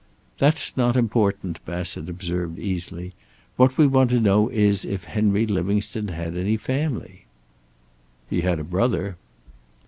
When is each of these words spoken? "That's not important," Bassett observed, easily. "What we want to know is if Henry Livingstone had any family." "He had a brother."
"That's 0.39 0.75
not 0.75 0.97
important," 0.97 1.63
Bassett 1.63 2.09
observed, 2.09 2.57
easily. 2.57 3.13
"What 3.55 3.77
we 3.77 3.85
want 3.85 4.09
to 4.09 4.19
know 4.19 4.49
is 4.49 4.83
if 4.83 5.03
Henry 5.03 5.45
Livingstone 5.45 6.07
had 6.07 6.35
any 6.35 6.57
family." 6.57 7.25
"He 8.27 8.41
had 8.41 8.57
a 8.59 8.63
brother." 8.63 9.17